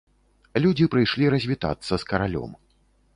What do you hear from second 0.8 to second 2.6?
прыйшлі развітацца з каралём.